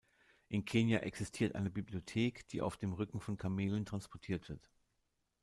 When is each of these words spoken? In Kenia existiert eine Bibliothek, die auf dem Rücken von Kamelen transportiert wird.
In 0.47 0.65
Kenia 0.65 1.01
existiert 1.01 1.53
eine 1.53 1.69
Bibliothek, 1.69 2.47
die 2.47 2.63
auf 2.63 2.75
dem 2.75 2.93
Rücken 2.93 3.19
von 3.21 3.37
Kamelen 3.37 3.85
transportiert 3.85 4.49
wird. 4.49 4.71